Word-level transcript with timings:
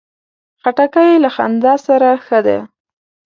خټکی 0.61 1.11
له 1.23 1.29
خندا 1.35 1.73
سره 1.87 2.09
ښه 2.25 2.39
ده. 2.45 2.57